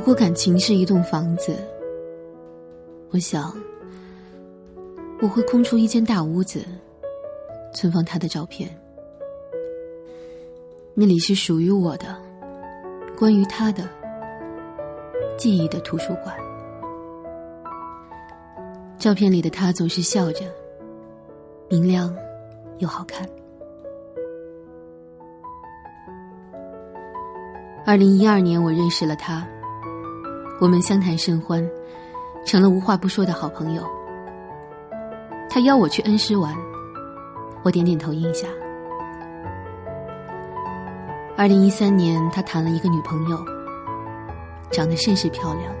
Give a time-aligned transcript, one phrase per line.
[0.00, 1.54] 如果感情是一栋房子，
[3.10, 3.54] 我想
[5.20, 6.64] 我会空出一间大屋子，
[7.74, 8.66] 存放他的照片。
[10.94, 12.16] 那里是属于我的，
[13.14, 13.86] 关于他的
[15.36, 16.34] 记忆的图书馆。
[18.96, 20.46] 照片里的他总是笑着，
[21.68, 22.16] 明亮
[22.78, 23.28] 又好看。
[27.84, 29.46] 二零一二年，我认识了他。
[30.60, 31.66] 我们相谈甚欢，
[32.44, 33.82] 成了无话不说的好朋友。
[35.48, 36.54] 他邀我去恩施玩，
[37.64, 38.46] 我点点头应下。
[41.34, 43.42] 二零一三年，他谈了一个女朋友，
[44.70, 45.74] 长得甚是漂亮，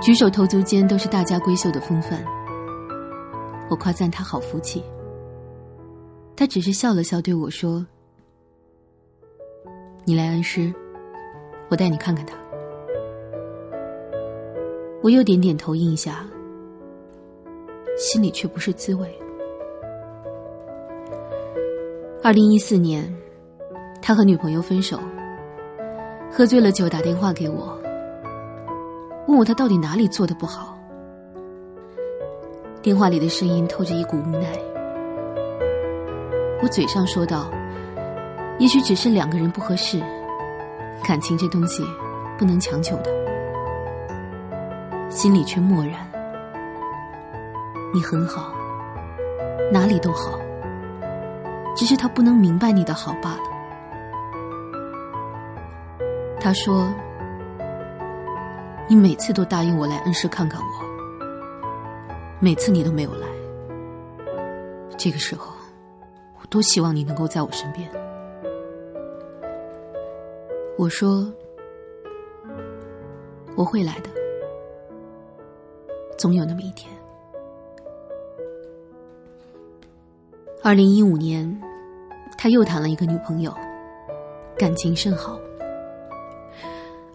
[0.00, 2.24] 举手投足间都是大家闺秀的风范。
[3.68, 4.84] 我夸赞他好福气，
[6.36, 7.84] 他只是笑了笑对我说
[10.06, 10.72] ：“你来恩施，
[11.68, 12.36] 我带你看看他。”
[15.02, 16.26] 我又点点头应下，
[17.96, 19.08] 心里却不是滋味。
[22.22, 23.10] 二零一四年，
[24.02, 25.00] 他和女朋友分手，
[26.30, 27.78] 喝醉了酒打电话给我，
[29.26, 30.76] 问我他到底哪里做的不好。
[32.82, 34.58] 电话里的声音透着一股无奈。
[36.62, 37.50] 我嘴上说道
[38.60, 39.98] ：“也许只是两个人不合适，
[41.02, 41.82] 感情这东西
[42.38, 43.19] 不能强求的。”
[45.10, 45.94] 心里却默然。
[47.92, 48.54] 你很好，
[49.72, 50.38] 哪里都好，
[51.76, 53.42] 只是他不能明白你的好罢了。
[56.40, 56.88] 他说
[58.88, 60.66] ：“你每次都答应我来恩施看看我，
[62.38, 63.26] 每次你都没有来。
[64.96, 65.52] 这个时候，
[66.40, 67.90] 我多希望你能够在我身边。”
[70.78, 71.30] 我说
[73.56, 74.08] ：“我会来的。”
[76.20, 76.92] 总有那么一天。
[80.62, 81.58] 二零一五年，
[82.36, 83.50] 他又谈了一个女朋友，
[84.58, 85.40] 感情甚好。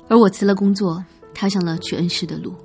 [0.07, 1.05] 而我辞了工作，
[1.35, 2.55] 踏上了去恩施的路。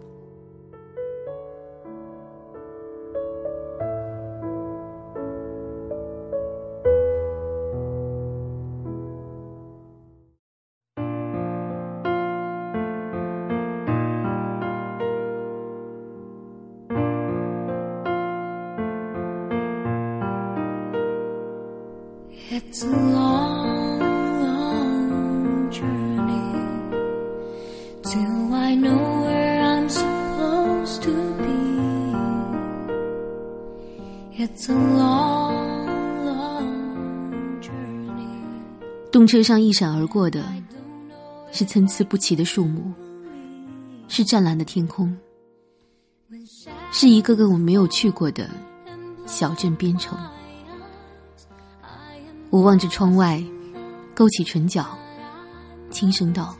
[28.11, 31.55] Till I know where I'm supposed to be.
[34.37, 38.43] It's a long, long journey.
[39.13, 40.45] 动车上一闪而过的，
[41.53, 42.93] 是参差不齐的树木，
[44.09, 45.17] 是湛蓝的天空，
[46.91, 48.51] 是一个个我没有去过的
[49.25, 50.19] 小镇边城。
[52.51, 53.41] 我望着窗外，
[54.17, 54.85] 勾起唇角，
[55.93, 56.57] 轻声道：“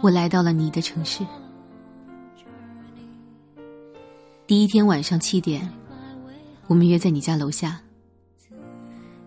[0.00, 1.26] 我来到了你的城市。”
[4.46, 5.68] 第一天晚上七点，
[6.66, 7.80] 我们约在你家楼下。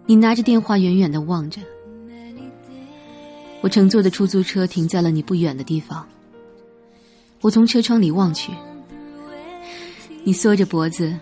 [0.05, 1.61] 你拿着电话，远远的望着。
[3.61, 6.07] 我乘坐的出租车停在了你不远的地方。
[7.41, 8.51] 我从车窗里望去，
[10.23, 11.15] 你缩着脖子，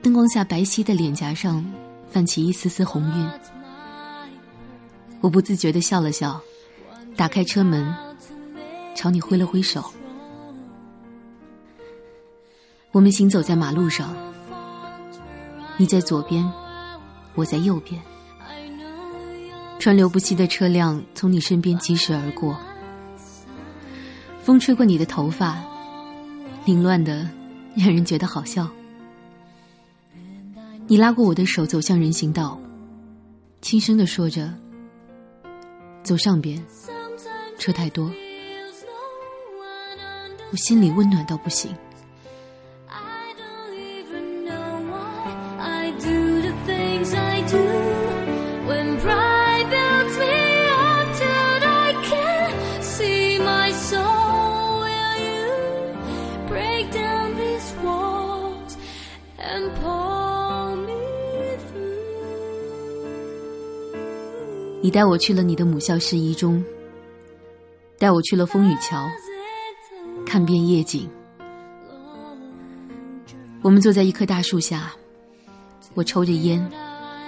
[0.00, 1.64] 灯光下白皙的脸颊上。
[2.10, 3.30] 泛起一丝丝红晕，
[5.22, 6.38] 我不自觉的笑了笑，
[7.16, 7.90] 打开车门，
[8.94, 9.84] 朝你挥了挥手。
[12.90, 14.14] 我们行走在马路上，
[15.78, 16.46] 你在左边，
[17.34, 18.00] 我在右边，
[19.78, 22.54] 川流不息的车辆从你身边疾驶而过，
[24.42, 25.62] 风吹过你的头发，
[26.66, 27.26] 凌乱的
[27.74, 28.68] 让人觉得好笑。
[30.86, 32.60] 你拉过我的手走向人行道，
[33.62, 34.52] 轻声的说着
[36.04, 36.62] ：“走上边，
[37.58, 38.12] 车太多。”
[40.52, 41.74] 我心里温暖到不行。
[64.84, 66.62] 你带我去了你的母校市一中，
[67.98, 69.08] 带我去了风雨桥，
[70.32, 71.06] 看遍夜景。
[73.60, 74.90] 我们坐在一棵大树下，
[75.92, 76.72] 我抽着烟，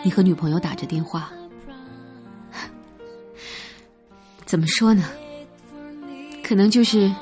[0.02, 1.30] 你和女朋友打着电话。
[4.46, 5.04] 怎么说呢？
[6.42, 7.14] 可能就是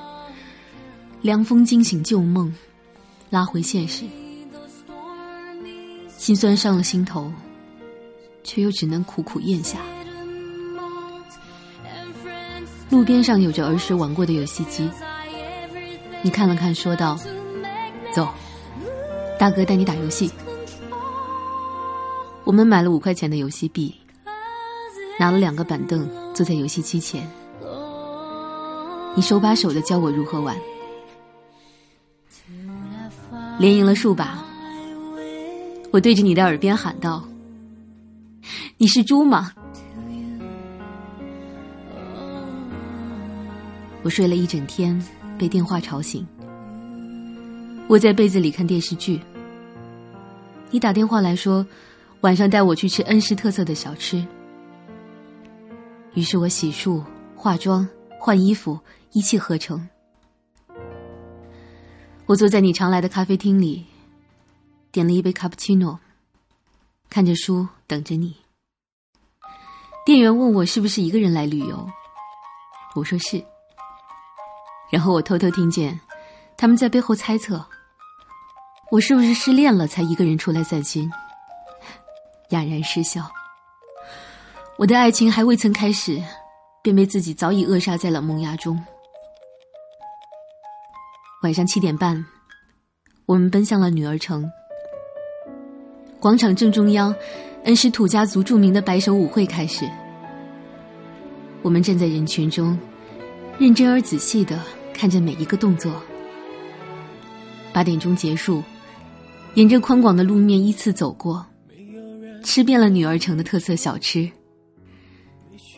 [1.20, 2.54] 凉风惊醒旧梦，
[3.28, 4.04] 拉回现实，
[6.16, 7.32] 心酸上了心头，
[8.44, 9.80] 却又只能苦苦咽下。
[12.88, 14.88] 路边上有着儿时玩过的游戏机，
[16.22, 17.18] 你看了看，说道
[18.14, 18.28] ：“走，
[19.38, 20.30] 大哥带你打游戏。”
[22.44, 23.94] 我们买了五块钱的游戏币，
[25.18, 27.28] 拿了两个板凳，坐在游戏机前。
[29.14, 30.56] 你手把手的教我如何玩，
[33.58, 34.42] 连赢了数把。
[35.92, 37.22] 我对着你的耳边喊道
[38.78, 39.52] ：“你是猪吗？”
[44.02, 45.00] 我睡了一整天，
[45.38, 46.26] 被电话吵醒。
[47.88, 49.20] 我在被子里看电视剧。
[50.70, 51.66] 你打电话来说，
[52.22, 54.24] 晚上带我去吃恩施特色的小吃。
[56.14, 57.02] 于是我洗漱、
[57.36, 57.86] 化妆、
[58.18, 58.78] 换衣服，
[59.12, 59.88] 一气呵成。
[62.26, 63.84] 我坐在你常来的咖啡厅里，
[64.90, 65.98] 点了一杯卡布奇诺，
[67.10, 68.36] 看着书等着你。
[70.06, 71.86] 店员问我是不是一个人来旅游，
[72.94, 73.44] 我说是。
[74.92, 75.98] 然后我偷偷听见，
[76.54, 77.64] 他们在背后猜测，
[78.90, 81.10] 我是不是失恋了才一个人出来散心。
[82.50, 83.26] 哑然失笑。
[84.76, 86.22] 我的爱情还未曾开始，
[86.82, 88.78] 便被自己早已扼杀在了萌芽中。
[91.42, 92.22] 晚上七点半，
[93.24, 94.46] 我们奔向了女儿城。
[96.20, 97.14] 广场正中央，
[97.64, 99.88] 恩施土家族著名的白手舞会开始。
[101.62, 102.78] 我们站在人群中，
[103.58, 104.60] 认真而仔细的。
[104.94, 106.02] 看着每一个动作。
[107.72, 108.62] 八点钟结束，
[109.54, 111.44] 沿着宽广的路面依次走过，
[112.44, 114.30] 吃遍了女儿城的特色小吃。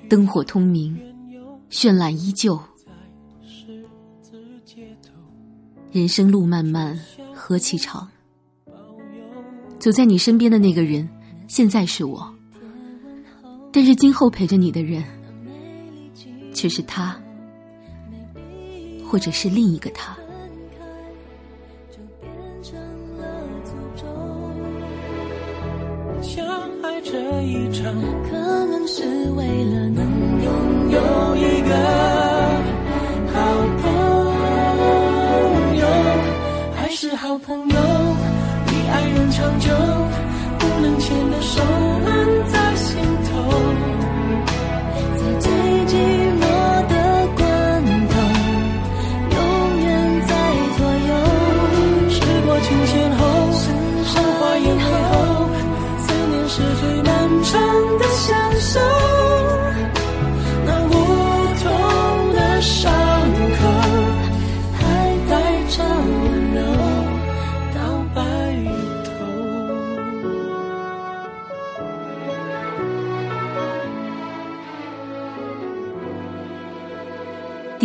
[0.09, 0.99] 灯火通明，
[1.71, 2.59] 绚烂依旧。
[5.93, 6.99] 人生路漫漫，
[7.33, 8.09] 何其长。
[9.79, 11.09] 走在你身边的那个人，
[11.47, 12.35] 现在是我，
[13.73, 15.05] 但是今后陪着你的人，
[16.53, 17.17] 却是他。
[19.15, 20.17] 或者是另一个他。
[26.21, 26.45] 相
[26.83, 27.95] 爱这一场，
[28.29, 29.05] 可能是
[29.37, 30.05] 为了能
[30.43, 31.77] 拥有一个
[33.33, 33.39] 好
[33.81, 33.85] 朋
[35.79, 35.87] 友，
[36.75, 37.77] 还是好朋友，
[38.67, 39.71] 比爱人长久，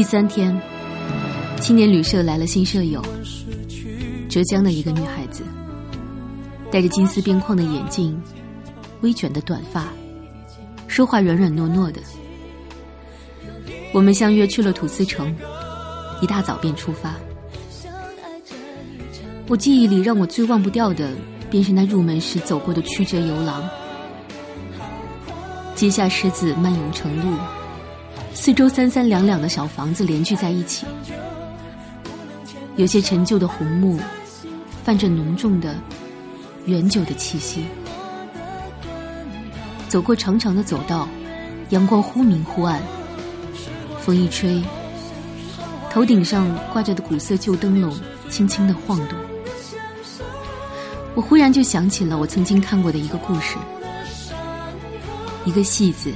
[0.10, 0.60] 三天，
[1.62, 3.00] 青年旅社来了新舍友，
[4.28, 5.44] 浙江的一个女孩子，
[6.72, 8.20] 戴着金丝边框的眼镜，
[9.02, 9.86] 微卷的短发，
[10.88, 12.02] 说话软软糯糯的。
[13.94, 15.32] 我们相约去了土司城，
[16.24, 17.14] 一大早便出发。
[19.48, 21.12] 我记忆里让我最忘不掉的，
[21.52, 23.64] 便是那入门时走过的曲折游廊，
[25.76, 27.38] 阶下狮子漫游成路。
[28.42, 30.86] 四周三三两两的小房子连聚在一起，
[32.78, 34.00] 有些陈旧的红木，
[34.82, 35.76] 泛着浓重的
[36.64, 37.66] 远久的气息。
[39.90, 41.06] 走过长长的走道，
[41.72, 42.82] 阳光忽明忽暗，
[44.00, 44.64] 风一吹，
[45.92, 47.94] 头顶上挂着的古色旧灯笼
[48.30, 49.20] 轻轻的晃动。
[51.14, 53.58] 我忽然就想起了我曾经看过的一个故事：
[55.44, 56.10] 一个戏子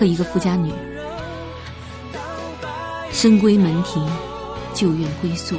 [0.00, 0.72] 和一个富家女，
[3.20, 4.00] 深闺门庭，
[4.72, 5.56] 旧院归宿。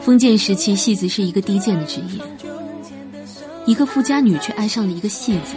[0.00, 2.20] 封建时期，戏子是一个低贱的职业，
[3.66, 5.54] 一个富家女却爱上了一个戏子，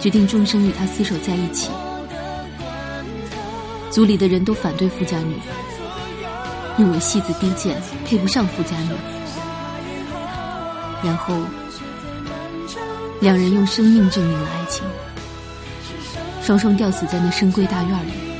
[0.00, 1.68] 决定终生与他厮守在一起。
[3.90, 5.34] 族里的人都反对富家女，
[6.78, 8.94] 认为戏子低贱，配不上富家女。
[11.04, 11.36] 然后，
[13.20, 14.82] 两人用生命证明了爱情，
[16.42, 18.31] 双双吊死在那深闺大院里。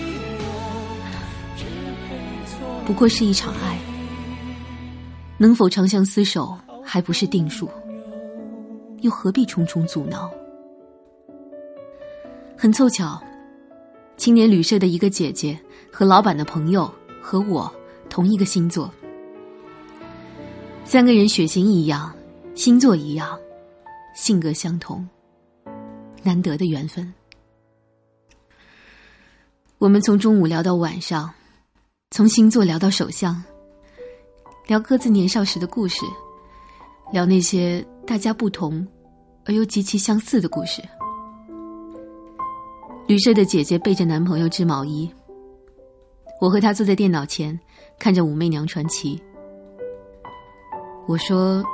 [2.85, 3.79] 不过是一场爱，
[5.39, 7.69] 能否长相厮守还不是定数，
[9.01, 10.31] 又何必重重阻挠？
[12.57, 13.23] 很凑巧，
[14.17, 15.59] 青年旅社的一个姐姐
[15.93, 17.73] 和老板的朋友和我
[18.11, 18.93] 同一个星座，
[20.85, 22.13] 三个人血型一样。
[22.55, 23.39] 星座一样，
[24.15, 25.09] 性格相同，
[26.23, 27.11] 难得的缘分。
[29.79, 31.33] 我们从中午聊到晚上，
[32.13, 33.43] 从星座聊到手相，
[34.67, 36.05] 聊各自年少时的故事，
[37.11, 38.87] 聊那些大家不同
[39.47, 40.83] 而又极其相似的故事。
[43.07, 45.11] 旅社的姐姐背着男朋友织毛衣，
[46.39, 47.59] 我和她坐在电脑前
[47.99, 49.17] 看着《武媚娘传奇》。
[51.09, 51.65] 我说。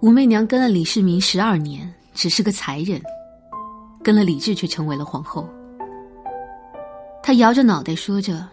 [0.00, 3.00] 武媚娘跟了李世民十二年，只是个才人；
[4.02, 5.48] 跟了李治，却成为了皇后。
[7.22, 8.44] 她摇着脑袋说着：“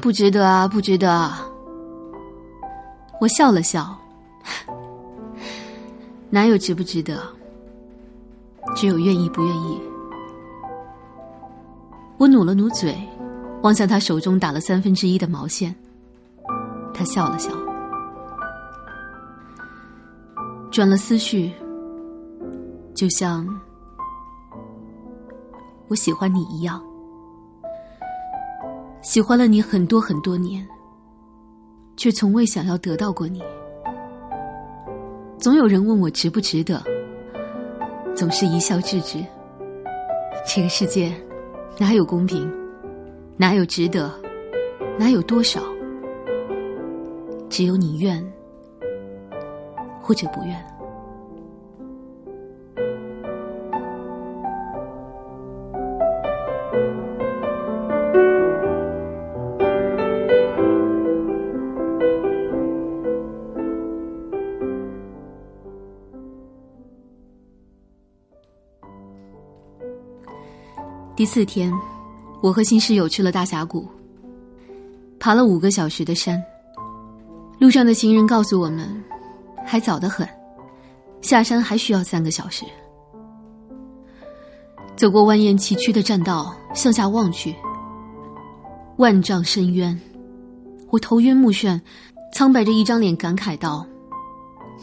[0.00, 1.46] 不值得啊，不值得。”啊。”
[3.20, 3.96] 我笑了笑
[6.30, 7.20] ：“哪有值不值得？
[8.74, 9.80] 只有愿意不愿意。”
[12.18, 12.96] 我努了努嘴，
[13.62, 15.74] 望向他手中打了三分之一的毛线。
[16.92, 17.50] 他笑了笑。
[20.70, 21.52] 转了思绪，
[22.94, 23.46] 就像
[25.88, 26.82] 我喜欢你一样，
[29.06, 30.66] 喜欢了你很多很多年，
[31.96, 33.40] 却从未想要得到过你。
[35.38, 36.82] 总有人问我值不值得，
[38.16, 39.24] 总是一笑置之。
[40.44, 41.14] 这个世界
[41.78, 42.52] 哪有公平，
[43.36, 44.12] 哪有值得，
[44.98, 45.62] 哪有多少？
[47.48, 48.20] 只有你愿。
[50.02, 50.75] 或者不愿。
[71.26, 71.70] 四天，
[72.40, 73.86] 我和新室友去了大峡谷，
[75.18, 76.42] 爬了五个小时的山。
[77.58, 78.88] 路上的行人告诉我们。
[79.68, 80.24] 还早得很，
[81.20, 82.64] 下山还需要三个小时。
[84.94, 87.52] 走过蜿蜒崎岖的栈道，向下望去，
[88.98, 90.00] 万丈深渊，
[90.90, 91.80] 我头晕目眩，
[92.32, 93.84] 苍白着一张脸，感慨道：“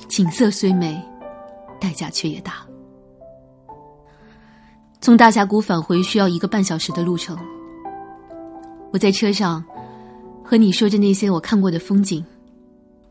[0.09, 1.01] 景色虽美，
[1.79, 2.55] 代价却也大。”
[5.03, 7.38] 从大峡谷返回需要一个半小时的路程。
[8.89, 9.62] 我在车上
[10.41, 12.24] 和你说着那些我看过的风景，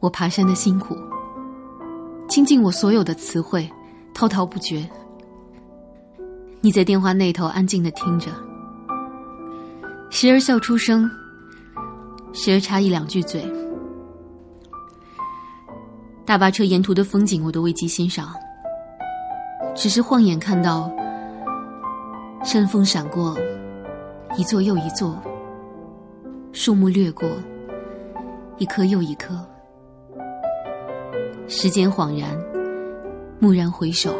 [0.00, 0.96] 我爬山的辛苦。
[2.30, 3.70] 倾尽我所有的词汇，
[4.14, 4.88] 滔滔不绝。
[6.62, 8.30] 你在电话那头安静的听着，
[10.08, 11.10] 时而笑出声，
[12.32, 13.44] 时而插一两句嘴。
[16.24, 18.32] 大巴车沿途的风景我都未及欣赏，
[19.76, 20.90] 只是晃眼看到
[22.44, 23.36] 山峰闪过，
[24.36, 25.16] 一座又一座，
[26.50, 27.28] 树木掠过，
[28.58, 29.34] 一棵又一棵。
[31.46, 32.36] 时间恍然，
[33.40, 34.12] 蓦然回首，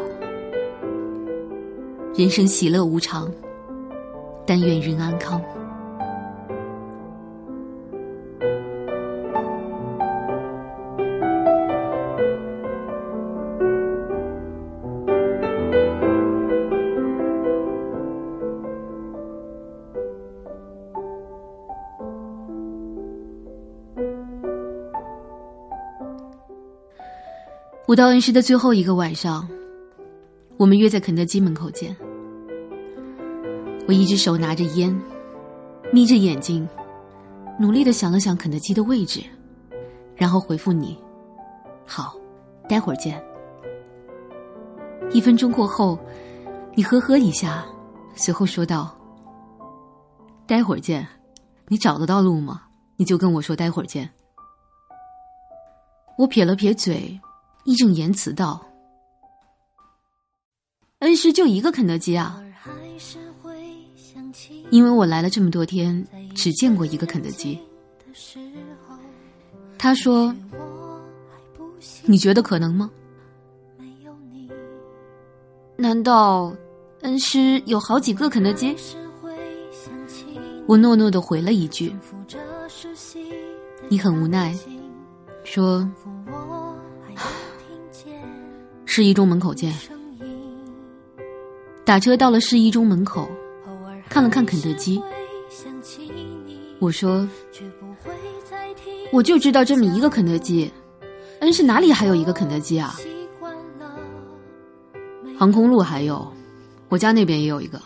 [2.15, 3.29] 人生喜乐无常，
[4.47, 5.41] 但愿人安康。
[27.93, 29.47] 武道恩师的最后一个晚上，
[30.57, 31.95] 我们约在肯德基门口见。
[33.87, 34.99] 我一只手拿着烟，
[35.91, 36.67] 眯着眼睛，
[37.59, 39.21] 努力的想了想肯德基的位置，
[40.15, 40.97] 然后回复你
[41.85, 42.15] ：“好，
[42.67, 43.23] 待会儿见。”
[45.13, 45.99] 一分钟过后，
[46.73, 47.63] 你呵呵一下，
[48.15, 48.97] 随后说道
[50.47, 51.07] ：“待会儿见。
[51.67, 52.63] 你找得到路吗？
[52.97, 54.09] 你就跟我说待会儿见。”
[56.17, 57.21] 我撇了撇嘴，
[57.65, 58.65] 义正言辞道
[60.99, 62.41] ：“恩师就一个肯德基啊。”
[64.69, 66.05] 因为我来了这么多天，
[66.35, 67.59] 只见过一个肯德基。
[69.77, 70.33] 他说
[72.05, 72.89] ：“你觉得可能吗？
[75.75, 76.53] 难道
[77.01, 78.75] 恩师有好几个肯德基？”
[80.65, 81.93] 我诺诺的回了一句
[83.89, 84.57] ：“你很无奈，
[85.43, 85.87] 说
[88.95, 89.73] 市一中门口见。”
[91.83, 93.27] 打车到了市一中门口，
[94.07, 95.01] 看了看肯德基，
[96.77, 97.27] 我说。
[99.11, 100.71] 我就知道这么一个肯德基，
[101.39, 102.95] 恩是哪里还有一个肯德基啊？
[105.39, 106.31] 航空路还有，
[106.87, 107.81] 我家那边也有一个。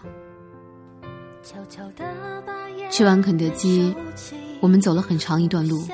[2.90, 3.96] 吃完肯德基，
[4.60, 5.88] 我们走了很长一段路，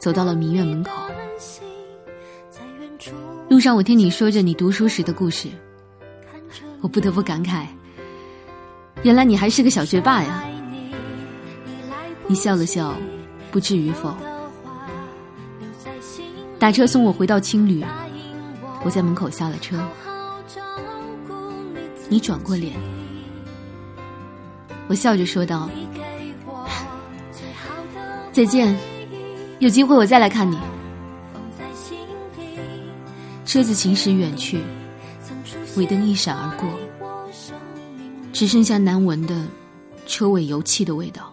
[0.00, 0.90] 走到了民院门口。
[3.48, 5.48] 路上我听你说着你读书时的故事，
[6.80, 7.64] 我不得不感慨，
[9.02, 10.44] 原来你还是个小学霸呀。
[12.26, 12.92] 你笑了笑，
[13.52, 14.12] 不至于否？
[16.58, 17.84] 打车送我回到青旅，
[18.84, 19.78] 我在门口下了车。
[22.08, 22.74] 你转过脸，
[24.88, 25.70] 我笑着说道
[28.32, 28.76] ：“再见，
[29.60, 30.55] 有机会我再来看你。”
[33.56, 34.60] 车子行驶远去，
[35.78, 36.68] 尾灯一闪而过，
[38.30, 39.46] 只剩下难闻的
[40.06, 41.32] 车尾油漆的味道。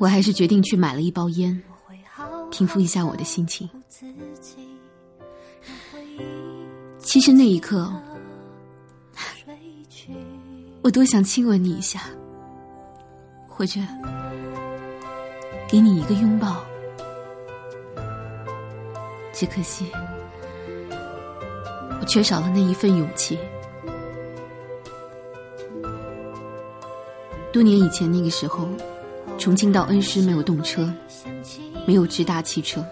[0.00, 1.62] 我还是决定去买了一包烟。
[2.50, 3.70] 平复一下我的心情。
[6.98, 7.88] 其实那一刻，
[10.82, 12.02] 我多想亲吻你一下，
[13.46, 13.78] 或者
[15.68, 16.66] 给你一个拥抱。
[19.38, 19.84] 只可惜，
[22.00, 23.38] 我缺少了那一份勇气。
[27.52, 28.66] 多年以前那个时候，
[29.36, 30.90] 重庆到恩施没有动车。
[31.86, 32.84] 没有直达汽车，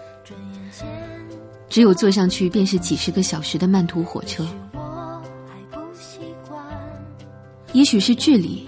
[1.67, 4.47] 只有坐上去便是几十个小时的慢途火车。
[7.73, 8.65] 也许是距离，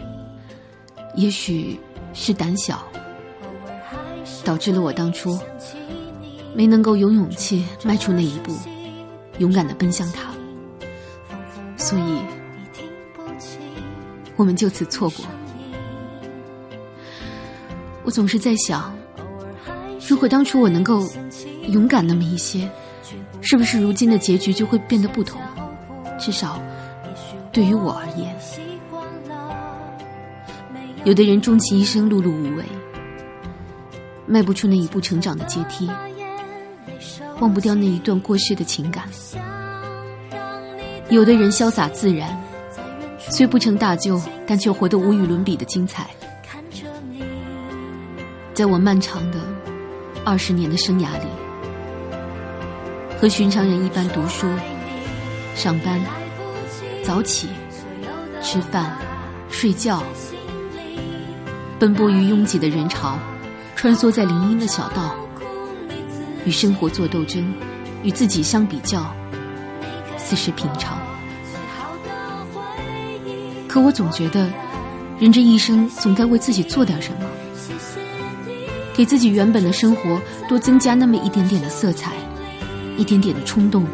[1.15, 1.79] 也许
[2.13, 2.83] 是胆小，
[4.43, 5.39] 导致了我当初
[6.57, 8.51] 没能够有勇气迈出那一步，
[9.37, 10.33] 勇敢的奔向他。
[11.77, 12.17] 所以，
[14.35, 15.23] 我们就此错过。
[18.03, 18.91] 我总是在想。
[20.09, 21.07] 如果当初我能够
[21.67, 22.67] 勇敢那么一些，
[23.41, 25.39] 是不是如今的结局就会变得不同？
[26.17, 26.59] 至少
[27.51, 28.35] 对于我而言，
[31.03, 32.63] 有的人终其一生碌碌无为，
[34.25, 35.87] 迈不出那一步成长的阶梯，
[37.39, 39.05] 忘不掉那一段过世的情感；
[41.09, 42.37] 有的人潇洒自然，
[43.19, 46.07] 虽不成大就，但却活得无与伦比的精彩。
[48.53, 49.39] 在我漫长的。
[50.25, 51.27] 二十年的生涯里，
[53.17, 54.45] 和寻常人一般读书、
[55.55, 56.01] 上班、
[57.01, 57.47] 早起、
[58.41, 58.97] 吃饭、
[59.49, 60.03] 睡觉，
[61.79, 63.17] 奔波于拥挤的人潮，
[63.77, 65.15] 穿梭在林荫的小道，
[66.47, 67.45] 与生活做斗争，
[68.03, 69.13] 与自己相比较，
[70.17, 70.97] 似是平常。
[73.67, 74.49] 可我总觉得，
[75.19, 77.19] 人这一生总该为自己做点什么。
[78.95, 82.13] 给自己原本的生活多增加那么一点点的色彩，
[82.95, 83.85] 一点点的冲动。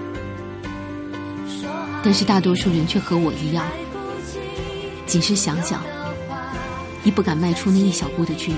[2.04, 3.66] 但是大多数人却和我一样，
[5.08, 5.82] 仅是想想，
[7.04, 8.58] 亦不敢迈出那一小步的距离。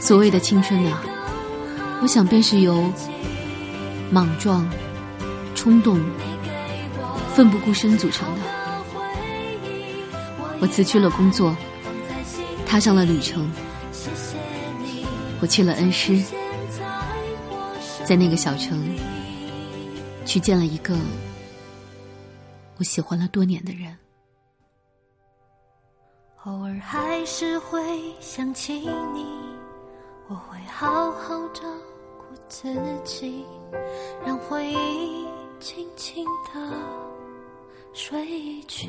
[0.00, 1.02] 所谓的青春啊，
[2.02, 2.92] 我想便是由
[4.10, 4.68] 莽撞、
[5.54, 6.00] 冲动、
[7.34, 8.40] 奋不顾身组成的。
[10.60, 11.56] 我辞去了工作，
[12.66, 13.50] 踏上了旅程。
[15.40, 16.22] 我去了恩施，
[18.04, 18.82] 在那个小城，
[20.24, 20.96] 去见了一个
[22.78, 23.94] 我喜欢了多年的人。
[26.44, 27.80] 偶尔还是会
[28.20, 28.74] 想起
[29.12, 29.26] 你，
[30.28, 31.62] 我会好好照
[32.18, 33.46] 顾自己，
[34.24, 35.24] 让回忆
[35.60, 36.72] 轻轻地
[37.92, 38.88] 睡去。